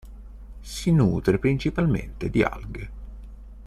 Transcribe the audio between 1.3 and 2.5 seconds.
principalmente di